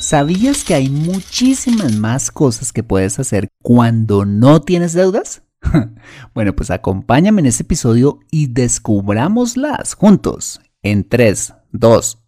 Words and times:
¿Sabías 0.00 0.62
que 0.62 0.74
hay 0.74 0.88
muchísimas 0.88 1.96
más 1.96 2.30
cosas 2.30 2.72
que 2.72 2.84
puedes 2.84 3.18
hacer 3.18 3.48
cuando 3.62 4.24
no 4.24 4.62
tienes 4.62 4.92
deudas? 4.92 5.42
bueno, 6.34 6.54
pues 6.54 6.70
acompáñame 6.70 7.40
en 7.40 7.46
este 7.46 7.64
episodio 7.64 8.20
y 8.30 8.46
descubrámoslas 8.46 9.94
juntos 9.94 10.60
en 10.82 11.08
3, 11.08 11.54
2, 11.72 12.18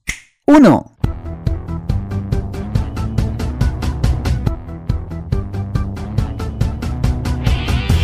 1. 0.46 0.96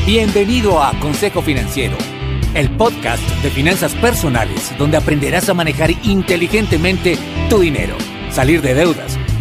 Bienvenido 0.06 0.80
a 0.80 0.96
Consejo 1.00 1.42
Financiero, 1.42 1.96
el 2.54 2.76
podcast 2.76 3.22
de 3.42 3.50
finanzas 3.50 3.96
personales 3.96 4.72
donde 4.78 4.96
aprenderás 4.96 5.48
a 5.48 5.54
manejar 5.54 5.90
inteligentemente 6.04 7.18
tu 7.50 7.58
dinero, 7.58 7.96
salir 8.30 8.62
de 8.62 8.74
deudas, 8.74 9.18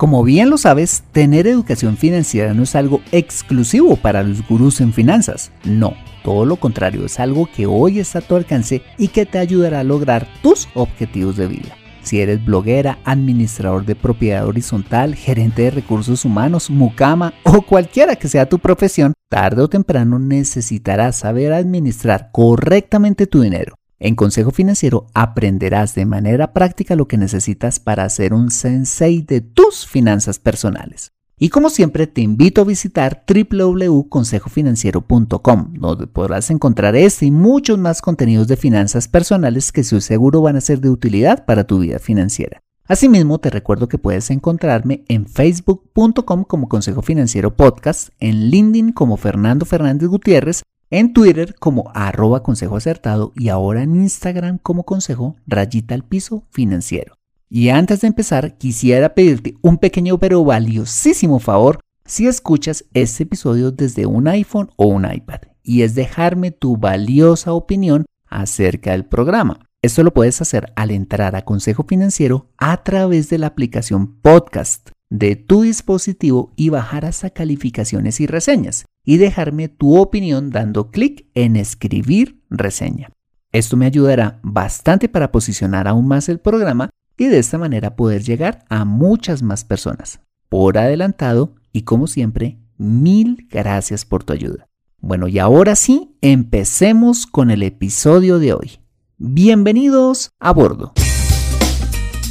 Como 0.00 0.24
bien 0.24 0.48
lo 0.48 0.56
sabes, 0.56 1.02
tener 1.12 1.46
educación 1.46 1.98
financiera 1.98 2.54
no 2.54 2.62
es 2.62 2.74
algo 2.74 3.02
exclusivo 3.12 3.96
para 3.96 4.22
los 4.22 4.48
gurús 4.48 4.80
en 4.80 4.94
finanzas. 4.94 5.52
No, 5.62 5.92
todo 6.24 6.46
lo 6.46 6.56
contrario, 6.56 7.04
es 7.04 7.20
algo 7.20 7.46
que 7.54 7.66
hoy 7.66 7.98
está 7.98 8.20
a 8.20 8.22
tu 8.22 8.34
alcance 8.34 8.80
y 8.96 9.08
que 9.08 9.26
te 9.26 9.38
ayudará 9.38 9.80
a 9.80 9.84
lograr 9.84 10.26
tus 10.42 10.70
objetivos 10.72 11.36
de 11.36 11.48
vida. 11.48 11.76
Si 12.02 12.18
eres 12.18 12.42
bloguera, 12.42 12.98
administrador 13.04 13.84
de 13.84 13.94
propiedad 13.94 14.46
horizontal, 14.46 15.14
gerente 15.14 15.64
de 15.64 15.70
recursos 15.70 16.24
humanos, 16.24 16.70
mucama 16.70 17.34
o 17.44 17.60
cualquiera 17.60 18.16
que 18.16 18.28
sea 18.28 18.48
tu 18.48 18.58
profesión, 18.58 19.12
tarde 19.28 19.60
o 19.60 19.68
temprano 19.68 20.18
necesitarás 20.18 21.16
saber 21.16 21.52
administrar 21.52 22.30
correctamente 22.32 23.26
tu 23.26 23.42
dinero 23.42 23.74
en 24.00 24.16
Consejo 24.16 24.50
Financiero 24.50 25.06
aprenderás 25.14 25.94
de 25.94 26.06
manera 26.06 26.52
práctica 26.52 26.96
lo 26.96 27.06
que 27.06 27.18
necesitas 27.18 27.78
para 27.78 28.08
ser 28.08 28.34
un 28.34 28.50
sensei 28.50 29.22
de 29.22 29.42
tus 29.42 29.86
finanzas 29.86 30.38
personales. 30.38 31.12
Y 31.38 31.50
como 31.50 31.70
siempre 31.70 32.06
te 32.06 32.20
invito 32.20 32.60
a 32.60 32.64
visitar 32.64 33.24
www.consejofinanciero.com, 33.26 35.74
donde 35.74 36.06
podrás 36.06 36.50
encontrar 36.50 36.94
este 36.96 37.24
y 37.26 37.30
muchos 37.30 37.78
más 37.78 38.02
contenidos 38.02 38.48
de 38.48 38.56
finanzas 38.56 39.06
personales 39.08 39.72
que 39.72 39.84
seguro 39.84 40.42
van 40.42 40.56
a 40.56 40.60
ser 40.60 40.80
de 40.80 40.90
utilidad 40.90 41.46
para 41.46 41.64
tu 41.64 41.78
vida 41.78 41.98
financiera. 41.98 42.60
Asimismo, 42.86 43.38
te 43.38 43.48
recuerdo 43.50 43.88
que 43.88 43.98
puedes 43.98 44.30
encontrarme 44.30 45.04
en 45.08 45.26
facebook.com 45.26 46.44
como 46.44 46.68
Consejo 46.68 47.02
Financiero 47.02 47.56
Podcast, 47.56 48.10
en 48.18 48.50
LinkedIn 48.50 48.92
como 48.92 49.16
Fernando 49.16 49.64
Fernández 49.64 50.08
Gutiérrez 50.08 50.62
en 50.90 51.12
Twitter 51.12 51.54
como 51.58 51.90
arroba 51.94 52.42
consejo 52.42 52.76
acertado 52.76 53.32
y 53.36 53.48
ahora 53.48 53.82
en 53.82 53.96
Instagram 53.96 54.58
como 54.58 54.84
consejo 54.84 55.36
rayita 55.46 55.94
al 55.94 56.04
piso 56.04 56.44
financiero. 56.50 57.14
Y 57.48 57.68
antes 57.68 58.00
de 58.00 58.08
empezar, 58.08 58.58
quisiera 58.58 59.14
pedirte 59.14 59.54
un 59.62 59.78
pequeño 59.78 60.18
pero 60.18 60.44
valiosísimo 60.44 61.38
favor 61.38 61.80
si 62.04 62.26
escuchas 62.26 62.84
este 62.92 63.22
episodio 63.22 63.70
desde 63.70 64.06
un 64.06 64.26
iPhone 64.28 64.70
o 64.76 64.86
un 64.86 65.04
iPad, 65.10 65.40
y 65.62 65.82
es 65.82 65.94
dejarme 65.94 66.50
tu 66.50 66.76
valiosa 66.76 67.52
opinión 67.52 68.04
acerca 68.26 68.92
del 68.92 69.04
programa. 69.04 69.60
Esto 69.82 70.02
lo 70.02 70.12
puedes 70.12 70.40
hacer 70.40 70.72
al 70.76 70.90
entrar 70.90 71.36
a 71.36 71.44
Consejo 71.44 71.84
Financiero 71.88 72.50
a 72.58 72.82
través 72.82 73.30
de 73.30 73.38
la 73.38 73.46
aplicación 73.46 74.20
Podcast 74.20 74.90
de 75.08 75.36
tu 75.36 75.62
dispositivo 75.62 76.52
y 76.54 76.68
bajar 76.68 77.04
hasta 77.04 77.30
calificaciones 77.30 78.20
y 78.20 78.26
reseñas 78.26 78.86
y 79.04 79.16
dejarme 79.16 79.68
tu 79.68 79.96
opinión 79.96 80.50
dando 80.50 80.90
clic 80.90 81.26
en 81.34 81.56
escribir 81.56 82.42
reseña. 82.50 83.10
Esto 83.52 83.76
me 83.76 83.86
ayudará 83.86 84.38
bastante 84.42 85.08
para 85.08 85.32
posicionar 85.32 85.88
aún 85.88 86.06
más 86.06 86.28
el 86.28 86.38
programa 86.38 86.90
y 87.16 87.26
de 87.26 87.38
esta 87.38 87.58
manera 87.58 87.96
poder 87.96 88.22
llegar 88.22 88.64
a 88.68 88.84
muchas 88.84 89.42
más 89.42 89.64
personas. 89.64 90.20
Por 90.48 90.78
adelantado 90.78 91.54
y 91.72 91.82
como 91.82 92.06
siempre, 92.06 92.58
mil 92.78 93.46
gracias 93.50 94.04
por 94.04 94.24
tu 94.24 94.32
ayuda. 94.32 94.66
Bueno, 95.00 95.28
y 95.28 95.38
ahora 95.38 95.76
sí, 95.76 96.16
empecemos 96.20 97.26
con 97.26 97.50
el 97.50 97.62
episodio 97.62 98.38
de 98.38 98.52
hoy. 98.52 98.80
Bienvenidos 99.18 100.30
a 100.38 100.52
bordo. 100.52 100.92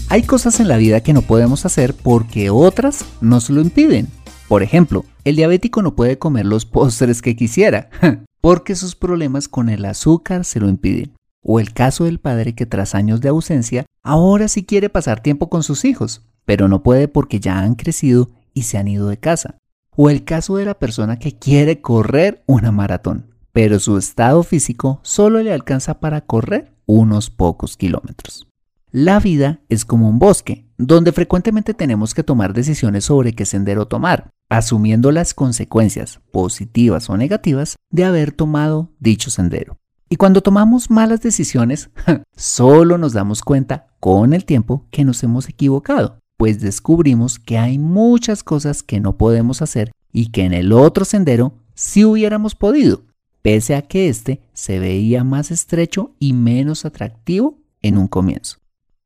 Hay 0.08 0.24
cosas 0.24 0.60
en 0.60 0.68
la 0.68 0.78
vida 0.78 1.02
que 1.02 1.14
no 1.14 1.22
podemos 1.22 1.66
hacer 1.66 1.94
porque 1.94 2.50
otras 2.50 3.06
nos 3.22 3.50
lo 3.50 3.62
impiden. 3.62 4.08
Por 4.48 4.64
ejemplo, 4.64 5.06
el 5.30 5.36
diabético 5.36 5.82
no 5.82 5.96
puede 5.96 6.18
comer 6.18 6.46
los 6.46 6.66
postres 6.66 7.22
que 7.22 7.36
quisiera, 7.36 7.90
porque 8.42 8.76
sus 8.76 8.96
problemas 8.96 9.48
con 9.48 9.70
el 9.70 9.86
azúcar 9.86 10.44
se 10.44 10.60
lo 10.60 10.68
impiden. 10.68 11.14
O 11.42 11.60
el 11.60 11.74
caso 11.74 12.04
del 12.06 12.20
padre 12.20 12.54
que 12.54 12.66
tras 12.66 12.96
años 12.96 13.22
de 13.22 13.30
ausencia 13.30 13.86
ahora 14.04 14.48
sí 14.48 14.66
quiere 14.66 14.90
pasar 14.90 15.22
tiempo 15.22 15.50
con 15.50 15.64
sus 15.64 15.86
hijos, 15.86 16.26
pero 16.46 16.68
no 16.68 16.84
puede 16.84 17.08
porque 17.08 17.40
ya 17.40 17.60
han 17.60 17.76
crecido 17.76 18.32
y 18.54 18.64
se 18.64 18.78
han 18.78 18.88
ido 18.88 19.08
de 19.08 19.18
casa. 19.18 19.58
O 19.96 20.10
el 20.10 20.24
caso 20.24 20.58
de 20.58 20.66
la 20.66 20.80
persona 20.80 21.20
que 21.20 21.38
quiere 21.38 21.82
correr 21.82 22.44
una 22.46 22.72
maratón, 22.72 23.36
pero 23.54 23.80
su 23.80 23.98
estado 23.98 24.44
físico 24.44 25.00
solo 25.04 25.42
le 25.42 25.54
alcanza 25.54 26.00
para 26.00 26.22
correr 26.22 26.74
unos 26.86 27.30
pocos 27.30 27.78
kilómetros. 27.78 28.48
La 28.92 29.20
vida 29.20 29.62
es 29.70 29.86
como 29.86 30.10
un 30.10 30.18
bosque, 30.18 30.69
donde 30.80 31.12
frecuentemente 31.12 31.74
tenemos 31.74 32.14
que 32.14 32.24
tomar 32.24 32.54
decisiones 32.54 33.04
sobre 33.04 33.34
qué 33.34 33.46
sendero 33.46 33.88
tomar, 33.88 34.30
asumiendo 34.48 35.12
las 35.12 35.34
consecuencias, 35.34 36.22
positivas 36.32 37.10
o 37.10 37.18
negativas, 37.18 37.76
de 37.92 38.06
haber 38.06 38.32
tomado 38.32 38.90
dicho 38.98 39.30
sendero. 39.30 39.78
Y 40.10 40.16
cuando 40.16 40.42
tomamos 40.42 40.90
malas 40.90 41.22
decisiones, 41.22 41.90
solo 42.36 42.98
nos 42.98 43.12
damos 43.12 43.42
cuenta 43.42 43.88
con 44.00 44.34
el 44.34 44.46
tiempo 44.46 44.88
que 44.90 45.04
nos 45.04 45.22
hemos 45.22 45.50
equivocado, 45.50 46.18
pues 46.38 46.62
descubrimos 46.62 47.40
que 47.40 47.58
hay 47.58 47.78
muchas 47.78 48.42
cosas 48.42 48.82
que 48.82 49.02
no 49.02 49.18
podemos 49.18 49.62
hacer 49.62 49.92
y 50.14 50.32
que 50.32 50.46
en 50.46 50.54
el 50.54 50.72
otro 50.72 51.04
sendero 51.04 51.56
sí 51.76 52.06
hubiéramos 52.06 52.56
podido, 52.56 53.04
pese 53.42 53.76
a 53.76 53.82
que 53.82 54.08
este 54.08 54.42
se 54.54 54.80
veía 54.80 55.26
más 55.26 55.52
estrecho 55.52 56.16
y 56.20 56.32
menos 56.32 56.86
atractivo 56.86 57.60
en 57.82 57.98
un 57.98 58.08
comienzo. 58.08 58.60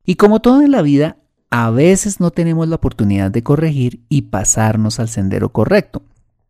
Y 0.06 0.14
como 0.14 0.40
todo 0.40 0.62
en 0.62 0.70
la 0.70 0.82
vida, 0.82 1.16
a 1.56 1.70
veces 1.70 2.18
no 2.18 2.32
tenemos 2.32 2.66
la 2.66 2.74
oportunidad 2.74 3.30
de 3.30 3.44
corregir 3.44 4.00
y 4.08 4.22
pasarnos 4.22 4.98
al 4.98 5.08
sendero 5.08 5.50
correcto, 5.50 6.02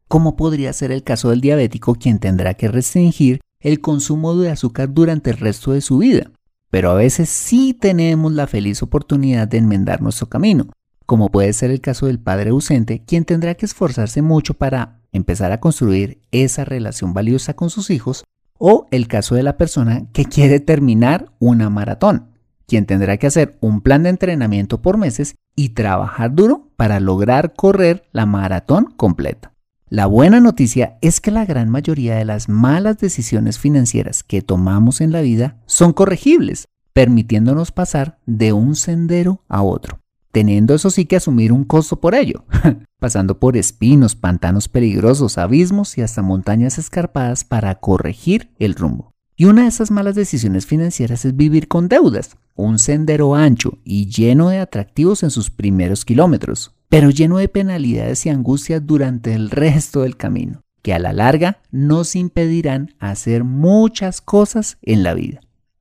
como 0.08 0.34
podría 0.34 0.72
ser 0.72 0.92
el 0.92 1.02
caso 1.02 1.28
del 1.28 1.42
diabético 1.42 1.94
quien 1.94 2.18
tendrá 2.18 2.54
que 2.54 2.68
restringir 2.68 3.42
el 3.60 3.82
consumo 3.82 4.34
de 4.34 4.48
azúcar 4.48 4.94
durante 4.94 5.28
el 5.28 5.36
resto 5.36 5.72
de 5.72 5.82
su 5.82 5.98
vida. 5.98 6.30
Pero 6.70 6.90
a 6.90 6.94
veces 6.94 7.28
sí 7.28 7.76
tenemos 7.78 8.32
la 8.32 8.46
feliz 8.46 8.82
oportunidad 8.82 9.46
de 9.46 9.58
enmendar 9.58 10.00
nuestro 10.00 10.30
camino, 10.30 10.68
como 11.04 11.28
puede 11.28 11.52
ser 11.52 11.70
el 11.70 11.82
caso 11.82 12.06
del 12.06 12.18
padre 12.18 12.48
ausente, 12.48 13.02
quien 13.06 13.26
tendrá 13.26 13.56
que 13.56 13.66
esforzarse 13.66 14.22
mucho 14.22 14.54
para 14.54 15.02
empezar 15.12 15.52
a 15.52 15.60
construir 15.60 16.22
esa 16.32 16.64
relación 16.64 17.12
valiosa 17.12 17.52
con 17.52 17.68
sus 17.68 17.90
hijos, 17.90 18.24
o 18.56 18.86
el 18.90 19.06
caso 19.06 19.34
de 19.34 19.42
la 19.42 19.58
persona 19.58 20.06
que 20.14 20.24
quiere 20.24 20.60
terminar 20.60 21.30
una 21.40 21.68
maratón 21.68 22.33
quien 22.66 22.86
tendrá 22.86 23.16
que 23.16 23.26
hacer 23.26 23.56
un 23.60 23.80
plan 23.80 24.02
de 24.02 24.10
entrenamiento 24.10 24.80
por 24.82 24.96
meses 24.96 25.36
y 25.56 25.70
trabajar 25.70 26.34
duro 26.34 26.70
para 26.76 27.00
lograr 27.00 27.54
correr 27.54 28.04
la 28.12 28.26
maratón 28.26 28.92
completa. 28.96 29.52
La 29.88 30.06
buena 30.06 30.40
noticia 30.40 30.98
es 31.02 31.20
que 31.20 31.30
la 31.30 31.44
gran 31.44 31.68
mayoría 31.68 32.16
de 32.16 32.24
las 32.24 32.48
malas 32.48 32.98
decisiones 32.98 33.58
financieras 33.58 34.22
que 34.24 34.42
tomamos 34.42 35.00
en 35.00 35.12
la 35.12 35.20
vida 35.20 35.58
son 35.66 35.92
corregibles, 35.92 36.66
permitiéndonos 36.92 37.70
pasar 37.70 38.18
de 38.26 38.52
un 38.52 38.74
sendero 38.74 39.42
a 39.46 39.62
otro, 39.62 40.00
teniendo 40.32 40.74
eso 40.74 40.90
sí 40.90 41.04
que 41.04 41.16
asumir 41.16 41.52
un 41.52 41.64
costo 41.64 42.00
por 42.00 42.14
ello, 42.14 42.44
pasando 42.98 43.38
por 43.38 43.56
espinos, 43.56 44.16
pantanos 44.16 44.68
peligrosos, 44.68 45.38
abismos 45.38 45.96
y 45.96 46.02
hasta 46.02 46.22
montañas 46.22 46.78
escarpadas 46.78 47.44
para 47.44 47.76
corregir 47.76 48.50
el 48.58 48.74
rumbo. 48.74 49.13
Y 49.36 49.46
una 49.46 49.62
de 49.62 49.68
esas 49.68 49.90
malas 49.90 50.14
decisiones 50.14 50.64
financieras 50.64 51.24
es 51.24 51.36
vivir 51.36 51.66
con 51.66 51.88
deudas, 51.88 52.36
un 52.54 52.78
sendero 52.78 53.34
ancho 53.34 53.78
y 53.82 54.06
lleno 54.06 54.48
de 54.48 54.58
atractivos 54.58 55.24
en 55.24 55.30
sus 55.30 55.50
primeros 55.50 56.04
kilómetros, 56.04 56.72
pero 56.88 57.10
lleno 57.10 57.38
de 57.38 57.48
penalidades 57.48 58.24
y 58.26 58.28
angustias 58.28 58.86
durante 58.86 59.34
el 59.34 59.50
resto 59.50 60.02
del 60.02 60.16
camino, 60.16 60.60
que 60.82 60.94
a 60.94 61.00
la 61.00 61.12
larga 61.12 61.58
nos 61.72 62.14
impedirán 62.14 62.94
hacer 63.00 63.42
muchas 63.42 64.20
cosas 64.20 64.78
en 64.82 65.02
la 65.02 65.14
vida. 65.14 65.40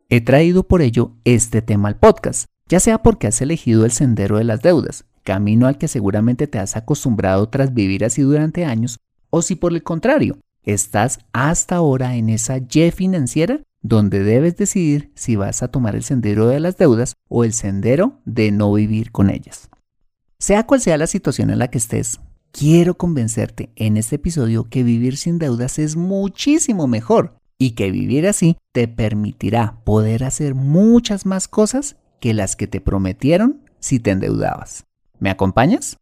He 0.10 0.22
traído 0.22 0.64
por 0.64 0.82
ello 0.82 1.12
este 1.24 1.62
tema 1.62 1.90
al 1.90 2.00
podcast, 2.00 2.48
ya 2.68 2.80
sea 2.80 3.04
porque 3.04 3.28
has 3.28 3.40
elegido 3.40 3.86
el 3.86 3.92
sendero 3.92 4.40
de 4.40 4.46
las 4.46 4.64
deudas, 4.64 5.06
camino 5.24 5.68
al 5.68 5.78
que 5.78 5.88
seguramente 5.88 6.48
te 6.48 6.58
has 6.58 6.76
acostumbrado 6.76 7.50
tras 7.50 7.72
vivir 7.76 8.04
así 8.04 8.24
durante 8.24 8.66
años, 8.66 8.98
o 9.30 9.44
si 9.44 9.56
por 9.56 9.74
el 9.74 9.84
contrario, 9.84 10.40
estás 10.64 11.20
hasta 11.34 11.76
ahora 11.76 12.16
en 12.16 12.30
esa 12.30 12.58
Y 12.58 12.92
financiera 12.92 13.62
donde 13.82 14.24
debes 14.24 14.56
decidir 14.56 15.12
si 15.14 15.36
vas 15.36 15.62
a 15.62 15.68
tomar 15.68 15.96
el 15.96 16.04
sendero 16.04 16.48
de 16.48 16.60
las 16.60 16.78
deudas 16.78 17.16
o 17.28 17.44
el 17.44 17.54
sendero 17.54 18.22
de 18.26 18.52
no 18.52 18.72
vivir 18.74 19.12
con 19.12 19.30
ellas. 19.30 19.70
Sea 20.40 20.66
cual 20.66 20.82
sea 20.82 20.98
la 20.98 21.08
situación 21.08 21.50
en 21.50 21.60
la 21.60 21.70
que 21.70 21.78
estés, 21.78 22.20
quiero 22.52 22.96
convencerte 22.96 23.72
en 23.76 23.98
este 23.98 24.16
episodio 24.16 24.70
que 24.70 24.84
vivir 24.84 25.18
sin 25.18 25.38
deudas 25.38 25.80
es 25.80 25.96
muchísimo 25.96 26.88
mejor 26.88 27.36
y 27.58 27.72
que 27.72 27.92
vivir 27.92 28.28
así 28.28 28.58
te 28.72 28.88
permitirá 28.88 29.82
poder 29.84 30.24
hacer 30.24 30.56
muchas 30.56 31.26
más 31.26 31.48
cosas 31.48 31.98
que 32.20 32.34
las 32.34 32.56
que 32.56 32.68
te 32.68 32.82
prometieron 32.82 33.62
si 33.80 34.00
te 34.00 34.12
endeudabas. 34.12 34.86
¿Me 35.20 35.30
acompañas? 35.30 35.98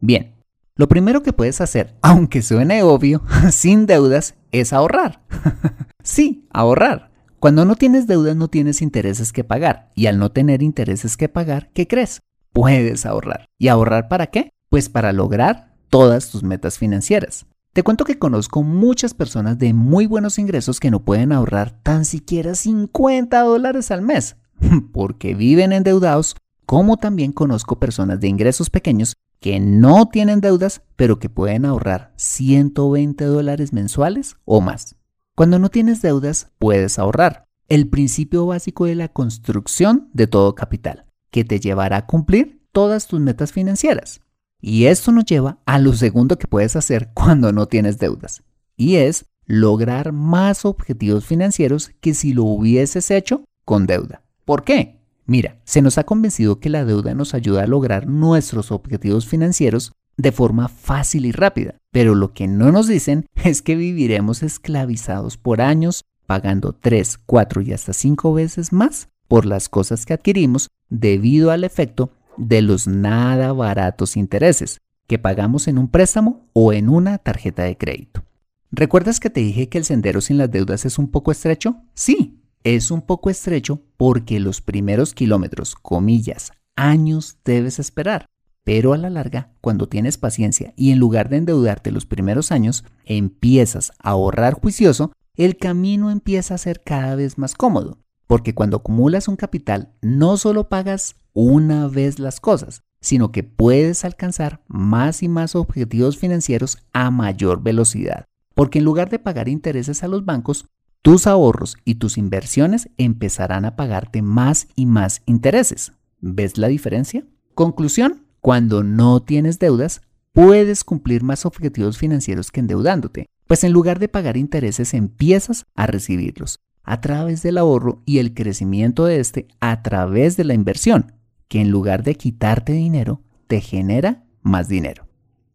Bien, 0.00 0.34
lo 0.78 0.86
primero 0.86 1.24
que 1.24 1.32
puedes 1.32 1.60
hacer, 1.60 1.96
aunque 2.02 2.40
suene 2.40 2.84
obvio, 2.84 3.24
sin 3.50 3.86
deudas, 3.86 4.36
es 4.52 4.72
ahorrar. 4.72 5.24
sí, 6.04 6.46
ahorrar. 6.52 7.10
Cuando 7.40 7.64
no 7.64 7.74
tienes 7.74 8.06
deudas 8.06 8.36
no 8.36 8.46
tienes 8.46 8.80
intereses 8.80 9.32
que 9.32 9.42
pagar 9.42 9.90
y 9.96 10.06
al 10.06 10.20
no 10.20 10.30
tener 10.30 10.62
intereses 10.62 11.16
que 11.16 11.28
pagar, 11.28 11.70
¿qué 11.74 11.88
crees? 11.88 12.20
Puedes 12.52 13.06
ahorrar. 13.06 13.46
¿Y 13.58 13.66
ahorrar 13.66 14.06
para 14.06 14.28
qué? 14.28 14.50
Pues 14.70 14.88
para 14.88 15.12
lograr 15.12 15.74
todas 15.90 16.30
tus 16.30 16.44
metas 16.44 16.78
financieras. 16.78 17.46
Te 17.72 17.82
cuento 17.82 18.04
que 18.04 18.20
conozco 18.20 18.62
muchas 18.62 19.14
personas 19.14 19.58
de 19.58 19.74
muy 19.74 20.06
buenos 20.06 20.38
ingresos 20.38 20.78
que 20.78 20.92
no 20.92 21.04
pueden 21.04 21.32
ahorrar 21.32 21.72
tan 21.82 22.04
siquiera 22.04 22.54
50 22.54 23.40
dólares 23.40 23.90
al 23.90 24.02
mes 24.02 24.36
porque 24.92 25.34
viven 25.34 25.72
endeudados, 25.72 26.36
como 26.66 26.98
también 26.98 27.32
conozco 27.32 27.80
personas 27.80 28.20
de 28.20 28.28
ingresos 28.28 28.70
pequeños 28.70 29.16
que 29.40 29.60
no 29.60 30.08
tienen 30.08 30.40
deudas, 30.40 30.82
pero 30.96 31.18
que 31.18 31.28
pueden 31.28 31.64
ahorrar 31.64 32.12
120 32.16 33.24
dólares 33.24 33.72
mensuales 33.72 34.36
o 34.44 34.60
más. 34.60 34.96
Cuando 35.34 35.58
no 35.58 35.68
tienes 35.68 36.02
deudas, 36.02 36.50
puedes 36.58 36.98
ahorrar. 36.98 37.46
El 37.68 37.88
principio 37.88 38.46
básico 38.46 38.86
de 38.86 38.94
la 38.94 39.08
construcción 39.08 40.08
de 40.12 40.26
todo 40.26 40.54
capital, 40.54 41.04
que 41.30 41.44
te 41.44 41.60
llevará 41.60 41.98
a 41.98 42.06
cumplir 42.06 42.62
todas 42.72 43.06
tus 43.06 43.20
metas 43.20 43.52
financieras. 43.52 44.20
Y 44.60 44.86
esto 44.86 45.12
nos 45.12 45.24
lleva 45.24 45.58
a 45.66 45.78
lo 45.78 45.92
segundo 45.92 46.38
que 46.38 46.48
puedes 46.48 46.74
hacer 46.74 47.10
cuando 47.14 47.52
no 47.52 47.66
tienes 47.66 47.98
deudas, 47.98 48.42
y 48.76 48.96
es 48.96 49.26
lograr 49.44 50.12
más 50.12 50.64
objetivos 50.64 51.24
financieros 51.24 51.90
que 52.00 52.14
si 52.14 52.32
lo 52.32 52.44
hubieses 52.44 53.10
hecho 53.10 53.44
con 53.64 53.86
deuda. 53.86 54.22
¿Por 54.44 54.64
qué? 54.64 54.97
Mira, 55.28 55.60
se 55.64 55.82
nos 55.82 55.98
ha 55.98 56.04
convencido 56.04 56.58
que 56.58 56.70
la 56.70 56.86
deuda 56.86 57.12
nos 57.12 57.34
ayuda 57.34 57.64
a 57.64 57.66
lograr 57.66 58.06
nuestros 58.06 58.72
objetivos 58.72 59.26
financieros 59.26 59.92
de 60.16 60.32
forma 60.32 60.68
fácil 60.68 61.26
y 61.26 61.32
rápida, 61.32 61.76
pero 61.92 62.14
lo 62.14 62.32
que 62.32 62.48
no 62.48 62.72
nos 62.72 62.88
dicen 62.88 63.26
es 63.44 63.60
que 63.60 63.76
viviremos 63.76 64.42
esclavizados 64.42 65.36
por 65.36 65.60
años 65.60 66.06
pagando 66.24 66.72
3, 66.72 67.18
4 67.26 67.60
y 67.60 67.74
hasta 67.74 67.92
5 67.92 68.32
veces 68.32 68.72
más 68.72 69.10
por 69.28 69.44
las 69.44 69.68
cosas 69.68 70.06
que 70.06 70.14
adquirimos 70.14 70.68
debido 70.88 71.50
al 71.50 71.62
efecto 71.62 72.10
de 72.38 72.62
los 72.62 72.86
nada 72.86 73.52
baratos 73.52 74.16
intereses 74.16 74.78
que 75.06 75.18
pagamos 75.18 75.68
en 75.68 75.76
un 75.76 75.88
préstamo 75.88 76.48
o 76.54 76.72
en 76.72 76.88
una 76.88 77.18
tarjeta 77.18 77.64
de 77.64 77.76
crédito. 77.76 78.24
¿Recuerdas 78.70 79.20
que 79.20 79.28
te 79.28 79.40
dije 79.40 79.68
que 79.68 79.76
el 79.76 79.84
sendero 79.84 80.22
sin 80.22 80.38
las 80.38 80.50
deudas 80.50 80.86
es 80.86 80.98
un 80.98 81.10
poco 81.10 81.32
estrecho? 81.32 81.82
Sí, 81.92 82.37
es 82.64 82.90
un 82.90 83.02
poco 83.02 83.30
estrecho 83.30 83.82
porque 83.96 84.40
los 84.40 84.60
primeros 84.60 85.14
kilómetros, 85.14 85.74
comillas, 85.74 86.52
años 86.76 87.38
debes 87.44 87.78
esperar. 87.78 88.26
Pero 88.64 88.92
a 88.92 88.98
la 88.98 89.08
larga, 89.08 89.52
cuando 89.60 89.88
tienes 89.88 90.18
paciencia 90.18 90.74
y 90.76 90.90
en 90.90 90.98
lugar 90.98 91.28
de 91.28 91.38
endeudarte 91.38 91.90
los 91.90 92.04
primeros 92.04 92.52
años, 92.52 92.84
empiezas 93.04 93.92
a 93.98 94.10
ahorrar 94.10 94.60
juicioso, 94.60 95.12
el 95.36 95.56
camino 95.56 96.10
empieza 96.10 96.54
a 96.54 96.58
ser 96.58 96.82
cada 96.84 97.14
vez 97.14 97.38
más 97.38 97.54
cómodo. 97.54 97.98
Porque 98.26 98.54
cuando 98.54 98.76
acumulas 98.76 99.26
un 99.26 99.36
capital, 99.36 99.94
no 100.02 100.36
solo 100.36 100.68
pagas 100.68 101.16
una 101.32 101.88
vez 101.88 102.18
las 102.18 102.40
cosas, 102.40 102.82
sino 103.00 103.32
que 103.32 103.42
puedes 103.42 104.04
alcanzar 104.04 104.62
más 104.66 105.22
y 105.22 105.28
más 105.28 105.54
objetivos 105.54 106.18
financieros 106.18 106.78
a 106.92 107.10
mayor 107.10 107.62
velocidad. 107.62 108.26
Porque 108.54 108.80
en 108.80 108.84
lugar 108.84 109.08
de 109.08 109.18
pagar 109.18 109.48
intereses 109.48 110.02
a 110.02 110.08
los 110.08 110.24
bancos, 110.24 110.66
tus 111.08 111.26
ahorros 111.26 111.78
y 111.86 111.94
tus 111.94 112.18
inversiones 112.18 112.90
empezarán 112.98 113.64
a 113.64 113.76
pagarte 113.76 114.20
más 114.20 114.68
y 114.76 114.84
más 114.84 115.22
intereses. 115.24 115.94
¿Ves 116.20 116.58
la 116.58 116.68
diferencia? 116.68 117.24
Conclusión, 117.54 118.26
cuando 118.42 118.82
no 118.82 119.22
tienes 119.22 119.58
deudas, 119.58 120.02
puedes 120.34 120.84
cumplir 120.84 121.22
más 121.22 121.46
objetivos 121.46 121.96
financieros 121.96 122.50
que 122.50 122.60
endeudándote, 122.60 123.24
pues 123.46 123.64
en 123.64 123.72
lugar 123.72 124.00
de 124.00 124.10
pagar 124.10 124.36
intereses 124.36 124.92
empiezas 124.92 125.64
a 125.74 125.86
recibirlos 125.86 126.60
a 126.82 127.00
través 127.00 127.42
del 127.42 127.56
ahorro 127.56 128.02
y 128.04 128.18
el 128.18 128.34
crecimiento 128.34 129.06
de 129.06 129.20
este 129.20 129.48
a 129.60 129.82
través 129.82 130.36
de 130.36 130.44
la 130.44 130.52
inversión, 130.52 131.14
que 131.48 131.62
en 131.62 131.70
lugar 131.70 132.02
de 132.02 132.16
quitarte 132.16 132.74
dinero, 132.74 133.22
te 133.46 133.62
genera 133.62 134.26
más 134.42 134.68
dinero. 134.68 135.06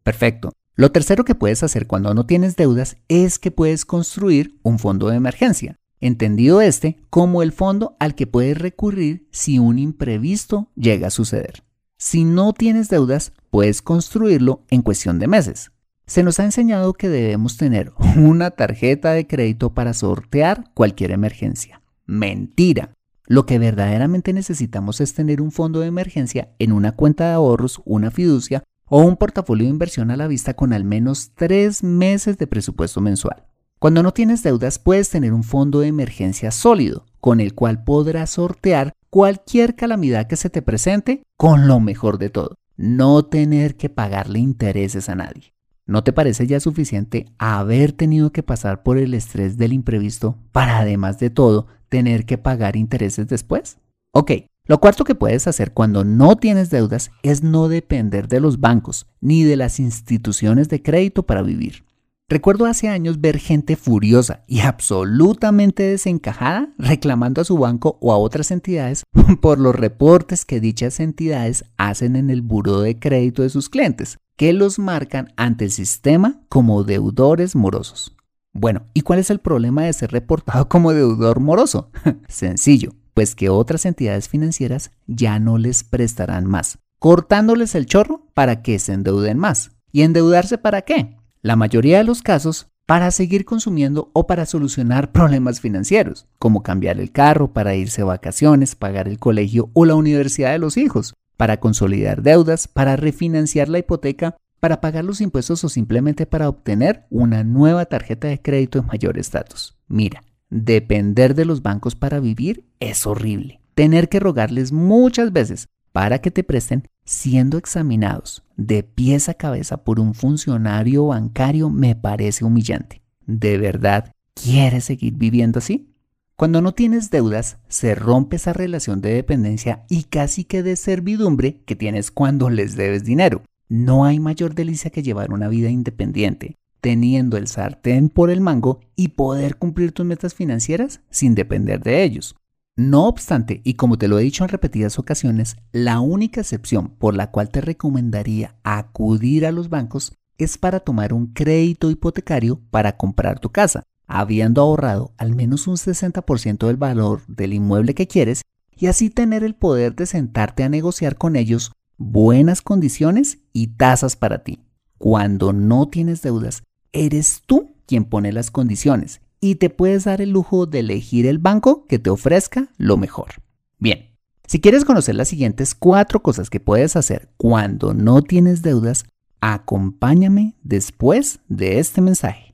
Perfecto. 0.02 0.52
Lo 0.76 0.92
tercero 0.92 1.24
que 1.24 1.36
puedes 1.36 1.62
hacer 1.62 1.86
cuando 1.86 2.16
no 2.16 2.26
tienes 2.26 2.56
deudas 2.56 2.98
es 3.08 3.38
que 3.38 3.52
puedes 3.52 3.86
construir 3.86 4.58
un 4.64 4.80
fondo 4.80 5.10
de 5.10 5.18
emergencia, 5.18 5.78
entendido 6.00 6.62
este 6.62 6.98
como 7.12 7.44
el 7.44 7.52
fondo 7.52 7.96
al 8.00 8.16
que 8.16 8.26
puedes 8.26 8.58
recurrir 8.58 9.28
si 9.32 9.60
un 9.60 9.78
imprevisto 9.78 10.72
llega 10.76 11.08
a 11.08 11.12
suceder. 11.12 11.64
Si 11.98 12.24
no 12.24 12.54
tienes 12.54 12.90
deudas, 12.90 13.34
puedes 13.52 13.84
construirlo 13.84 14.64
en 14.70 14.82
cuestión 14.82 15.20
de 15.20 15.28
meses. 15.28 15.72
Se 16.08 16.24
nos 16.24 16.40
ha 16.40 16.44
enseñado 16.44 16.94
que 16.94 17.08
debemos 17.08 17.56
tener 17.56 17.94
una 18.18 18.50
tarjeta 18.50 19.12
de 19.12 19.28
crédito 19.28 19.76
para 19.76 19.94
sortear 19.94 20.72
cualquier 20.74 21.12
emergencia. 21.12 21.84
Mentira. 22.08 22.94
Lo 23.28 23.46
que 23.46 23.60
verdaderamente 23.60 24.34
necesitamos 24.34 25.00
es 25.02 25.14
tener 25.14 25.40
un 25.40 25.52
fondo 25.52 25.80
de 25.82 25.88
emergencia 25.88 26.50
en 26.58 26.74
una 26.74 26.94
cuenta 26.94 27.28
de 27.28 27.34
ahorros, 27.34 27.80
una 27.86 28.10
fiducia 28.12 28.64
o 28.96 29.00
un 29.00 29.18
portafolio 29.18 29.64
de 29.64 29.72
inversión 29.72 30.12
a 30.12 30.18
la 30.18 30.28
vista 30.28 30.54
con 30.54 30.72
al 30.72 30.84
menos 30.84 31.32
tres 31.34 31.82
meses 31.82 32.38
de 32.38 32.46
presupuesto 32.46 33.02
mensual. 33.02 33.48
Cuando 33.80 34.04
no 34.04 34.14
tienes 34.14 34.44
deudas 34.44 34.78
puedes 34.78 35.10
tener 35.10 35.34
un 35.34 35.42
fondo 35.42 35.80
de 35.80 35.88
emergencia 35.88 36.52
sólido, 36.52 37.08
con 37.20 37.40
el 37.40 37.56
cual 37.56 37.84
podrás 37.84 38.30
sortear 38.30 38.94
cualquier 39.10 39.76
calamidad 39.76 40.28
que 40.28 40.36
se 40.36 40.52
te 40.52 40.62
presente 40.62 41.24
con 41.38 41.68
lo 41.68 41.80
mejor 41.80 42.20
de 42.20 42.30
todo, 42.30 42.54
no 42.78 43.26
tener 43.26 43.78
que 43.78 43.90
pagarle 43.90 44.38
intereses 44.38 45.10
a 45.10 45.16
nadie. 45.16 45.56
¿No 45.88 46.04
te 46.04 46.14
parece 46.14 46.46
ya 46.46 46.60
suficiente 46.60 47.26
haber 47.40 47.94
tenido 47.94 48.32
que 48.32 48.44
pasar 48.44 48.84
por 48.84 49.00
el 49.00 49.16
estrés 49.16 49.58
del 49.58 49.74
imprevisto 49.74 50.38
para 50.52 50.78
además 50.78 51.18
de 51.18 51.32
todo 51.32 51.66
tener 51.90 52.28
que 52.28 52.38
pagar 52.38 52.76
intereses 52.76 53.28
después? 53.28 53.80
Ok, 54.12 54.34
lo 54.66 54.80
cuarto 54.80 55.04
que 55.04 55.14
puedes 55.14 55.46
hacer 55.48 55.74
cuando 55.74 56.06
no 56.06 56.38
tienes 56.38 56.70
deudas 56.70 57.12
es 57.22 57.44
no 57.44 57.68
depender 57.68 58.30
de 58.30 58.40
los 58.40 58.62
bancos 58.62 59.08
ni 59.20 59.44
de 59.44 59.58
las 59.58 59.78
instituciones 59.78 60.70
de 60.70 60.82
crédito 60.82 61.24
para 61.24 61.42
vivir. 61.42 61.84
Recuerdo 62.30 62.66
hace 62.66 62.88
años 62.88 63.20
ver 63.20 63.40
gente 63.40 63.76
furiosa 63.76 64.46
y 64.48 64.62
absolutamente 64.62 65.84
desencajada 65.84 66.70
reclamando 66.78 67.42
a 67.42 67.46
su 67.46 67.58
banco 67.58 67.98
o 68.00 68.14
a 68.14 68.18
otras 68.18 68.52
entidades 68.52 69.04
por 69.42 69.60
los 69.60 69.76
reportes 69.76 70.46
que 70.46 70.62
dichas 70.62 71.02
entidades 71.02 71.66
hacen 71.76 72.16
en 72.16 72.30
el 72.30 72.42
buro 72.42 72.80
de 72.80 72.98
crédito 72.98 73.42
de 73.42 73.50
sus 73.50 73.68
clientes, 73.68 74.18
que 74.38 74.54
los 74.54 74.80
marcan 74.80 75.34
ante 75.36 75.66
el 75.66 75.72
sistema 75.72 76.42
como 76.48 76.86
deudores 76.86 77.58
morosos. 77.58 78.16
Bueno, 78.54 78.84
¿y 78.94 79.02
cuál 79.02 79.20
es 79.20 79.30
el 79.30 79.40
problema 79.40 79.84
de 79.84 79.92
ser 79.92 80.12
reportado 80.12 80.70
como 80.70 80.94
deudor 80.94 81.42
moroso? 81.42 81.92
Sencillo, 82.30 82.94
pues 83.14 83.36
que 83.36 83.50
otras 83.50 83.86
entidades 83.86 84.30
financieras 84.30 84.92
ya 85.08 85.40
no 85.40 85.58
les 85.58 85.84
prestarán 85.84 86.46
más, 86.46 86.80
cortándoles 87.00 87.76
el 87.76 87.86
chorro 87.86 88.28
para 88.34 88.62
que 88.62 88.80
se 88.80 88.94
endeuden 88.94 89.38
más. 89.38 89.72
¿Y 89.92 90.02
endeudarse 90.02 90.58
para 90.58 90.82
qué? 90.82 91.18
La 91.42 91.56
mayoría 91.56 92.00
de 92.00 92.04
los 92.04 92.22
casos 92.22 92.68
para 92.86 93.12
seguir 93.12 93.46
consumiendo 93.46 94.10
o 94.14 94.28
para 94.28 94.46
solucionar 94.46 95.12
problemas 95.14 95.62
financieros, 95.62 96.28
como 96.40 96.64
cambiar 96.64 97.00
el 97.00 97.12
carro 97.12 97.54
para 97.54 97.76
irse 97.76 98.02
a 98.02 98.06
vacaciones, 98.06 98.76
pagar 98.76 99.08
el 99.08 99.20
colegio 99.20 99.70
o 99.74 99.86
la 99.86 99.96
universidad 99.96 100.52
de 100.52 100.60
los 100.60 100.78
hijos, 100.78 101.14
para 101.38 101.60
consolidar 101.60 102.22
deudas, 102.22 102.68
para 102.68 102.96
refinanciar 102.96 103.70
la 103.70 103.80
hipoteca, 103.80 104.38
para 104.60 104.80
pagar 104.80 105.04
los 105.04 105.20
impuestos 105.20 105.64
o 105.64 105.70
simplemente 105.70 106.26
para 106.26 106.48
obtener 106.48 107.06
una 107.10 107.44
nueva 107.44 107.86
tarjeta 107.86 108.30
de 108.30 108.42
crédito 108.42 108.80
de 108.80 108.88
mayor 108.88 109.18
estatus. 109.18 109.78
Mira, 109.88 110.24
depender 110.54 111.34
de 111.34 111.46
los 111.46 111.64
bancos 111.64 111.96
para 111.96 112.20
vivir 112.20 112.66
es 112.80 113.08
horrible. 113.08 113.60
Tener 113.74 114.08
que 114.08 114.20
rogarles 114.20 114.72
muchas 114.72 115.34
veces 115.34 115.68
para 115.92 116.20
que 116.20 116.32
te 116.32 116.44
presten 116.44 116.88
siendo 117.06 117.58
examinados 117.58 118.44
de 118.56 118.84
pies 118.84 119.30
a 119.30 119.34
cabeza 119.34 119.84
por 119.84 120.00
un 120.00 120.14
funcionario 120.14 121.08
bancario 121.08 121.70
me 121.70 121.96
parece 121.96 122.46
humillante. 122.46 123.02
¿De 123.26 123.58
verdad 123.58 124.14
quieres 124.36 124.86
seguir 124.86 125.16
viviendo 125.16 125.60
así? 125.60 125.90
Cuando 126.36 126.62
no 126.62 126.74
tienes 126.74 127.10
deudas, 127.10 127.58
se 127.68 127.96
rompe 127.96 128.36
esa 128.36 128.54
relación 128.54 129.02
de 129.02 129.14
dependencia 129.14 129.86
y 129.90 130.04
casi 130.04 130.44
que 130.44 130.64
de 130.64 130.76
servidumbre 130.76 131.62
que 131.66 131.76
tienes 131.76 132.12
cuando 132.12 132.50
les 132.50 132.76
debes 132.76 133.04
dinero. 133.04 133.44
No 133.70 134.06
hay 134.06 134.20
mayor 134.20 134.54
delicia 134.56 134.92
que 134.92 135.04
llevar 135.04 135.32
una 135.32 135.48
vida 135.48 135.70
independiente, 135.70 136.58
teniendo 136.84 137.38
el 137.38 137.48
sartén 137.48 138.10
por 138.10 138.30
el 138.30 138.42
mango 138.42 138.82
y 138.98 139.08
poder 139.10 139.56
cumplir 139.56 139.94
tus 139.94 140.06
metas 140.06 140.34
financieras 140.34 141.00
sin 141.10 141.34
depender 141.34 141.80
de 141.80 142.04
ellos. 142.04 142.36
No 142.76 143.08
obstante, 143.08 143.62
y 143.64 143.76
como 143.76 143.98
te 143.98 144.10
lo 144.10 144.20
he 144.20 144.24
dicho 144.24 144.44
en 144.44 144.50
repetidas 144.50 145.00
ocasiones, 145.00 145.56
la 145.72 146.02
única 146.02 146.42
excepción 146.42 146.90
por 146.90 147.16
la 147.16 147.32
cual 147.32 147.50
te 147.50 147.62
recomendaría 147.62 148.58
acudir 148.64 149.46
a 149.46 149.54
los 149.54 149.70
bancos 149.70 150.18
es 150.38 150.58
para 150.58 150.82
tomar 150.82 151.14
un 151.14 151.28
crédito 151.28 151.90
hipotecario 151.90 152.60
para 152.70 152.98
comprar 152.98 153.40
tu 153.40 153.50
casa, 153.50 153.84
habiendo 154.06 154.62
ahorrado 154.62 155.14
al 155.18 155.34
menos 155.34 155.68
un 155.68 155.78
60% 155.78 156.68
del 156.68 156.76
valor 156.76 157.22
del 157.28 157.54
inmueble 157.54 157.96
que 157.96 158.08
quieres 158.08 158.42
y 158.76 158.88
así 158.88 159.10
tener 159.10 159.46
el 159.46 159.56
poder 159.56 159.96
de 159.96 160.06
sentarte 160.06 160.64
a 160.64 160.70
negociar 160.70 161.16
con 161.16 161.38
ellos 161.38 161.72
buenas 161.98 162.62
condiciones 162.62 163.38
y 163.54 163.68
tasas 163.68 164.18
para 164.18 164.44
ti. 164.44 164.60
Cuando 164.98 165.54
no 165.54 165.88
tienes 165.88 166.22
deudas, 166.22 166.64
eres 166.94 167.42
tú 167.46 167.76
quien 167.86 168.06
pone 168.06 168.32
las 168.32 168.52
condiciones 168.52 169.22
y 169.42 169.56
te 169.56 169.70
puedes 169.70 170.06
dar 170.06 170.22
el 170.22 170.30
lujo 170.30 170.66
de 170.66 170.80
elegir 170.80 171.26
el 171.26 171.38
banco 171.38 171.86
que 171.88 172.00
te 172.00 172.10
ofrezca 172.10 172.70
lo 172.78 172.96
mejor. 172.96 173.42
Bien, 173.78 174.12
si 174.48 174.62
quieres 174.62 174.86
conocer 174.86 175.16
las 175.16 175.28
siguientes 175.28 175.76
cuatro 175.76 176.22
cosas 176.22 176.50
que 176.50 176.62
puedes 176.62 176.96
hacer 176.96 177.30
cuando 177.36 177.94
no 177.94 178.22
tienes 178.22 178.62
deudas, 178.62 179.06
acompáñame 179.42 180.56
después 180.64 181.40
de 181.50 181.80
este 181.80 182.00
mensaje. 182.00 182.54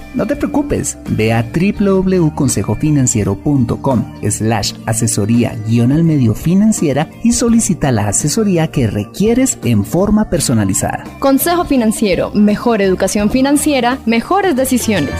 no 0.13 0.27
te 0.27 0.35
preocupes, 0.35 0.97
ve 1.09 1.33
a 1.33 1.43
www.consejofinanciero.com 1.43 4.05
slash 4.29 4.73
asesoría 4.85 5.57
guion 5.67 5.91
al 5.91 6.03
medio 6.03 6.33
financiera 6.33 7.09
y 7.23 7.33
solicita 7.33 7.91
la 7.91 8.07
asesoría 8.07 8.69
que 8.69 8.87
requieres 8.87 9.57
en 9.63 9.85
forma 9.85 10.29
personalizada. 10.29 11.03
Consejo 11.19 11.65
Financiero, 11.65 12.31
mejor 12.31 12.81
educación 12.81 13.29
financiera, 13.29 13.99
mejores 14.05 14.55
decisiones. 14.55 15.13